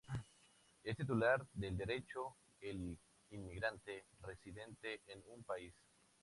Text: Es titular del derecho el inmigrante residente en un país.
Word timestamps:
Es 0.83 0.97
titular 0.97 1.45
del 1.53 1.77
derecho 1.77 2.35
el 2.59 2.97
inmigrante 3.29 4.05
residente 4.23 5.01
en 5.05 5.21
un 5.27 5.43
país. 5.43 5.75